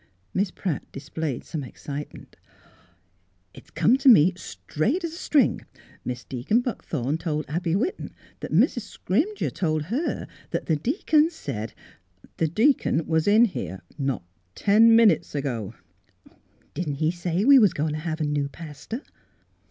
[0.33, 2.35] Miss Pratt displayed some excitement."
[3.53, 5.61] It come t' me straight 's a string—
[6.05, 11.75] Mis' Deaconess Buckthorn told Abby Whiton that Mis' Scrimger told her that the Deacon said
[12.37, 14.23] —""The deacon was in here not
[14.55, 15.75] ten min utes ago.""
[16.73, 19.03] Didn't he say we was goin' t' have a new pastor?